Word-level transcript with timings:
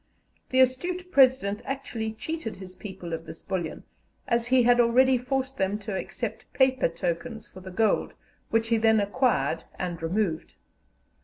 The 0.49 0.61
astute 0.61 1.11
President 1.11 1.61
actually 1.63 2.13
cheated 2.13 2.55
his 2.55 2.73
people 2.73 3.13
of 3.13 3.27
this 3.27 3.43
bullion, 3.43 3.83
as 4.27 4.47
he 4.47 4.63
had 4.63 4.79
already 4.79 5.15
forced 5.15 5.57
them 5.59 5.77
to 5.77 5.95
accept 5.95 6.51
paper 6.53 6.89
tokens 6.89 7.47
for 7.47 7.59
the 7.59 7.69
gold, 7.69 8.15
which 8.49 8.69
he 8.69 8.77
then 8.77 8.99
acquired 8.99 9.63
and 9.77 10.01
removed. 10.01 10.55